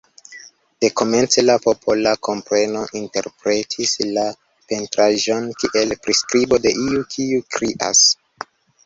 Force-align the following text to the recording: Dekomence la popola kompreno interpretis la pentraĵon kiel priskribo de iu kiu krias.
Dekomence 0.83 1.41
la 1.49 1.57
popola 1.65 2.13
kompreno 2.27 2.81
interpretis 2.99 3.93
la 4.15 4.23
pentraĵon 4.73 5.45
kiel 5.65 5.95
priskribo 6.07 6.61
de 6.65 6.73
iu 6.87 7.05
kiu 7.13 7.45
krias. 7.59 8.01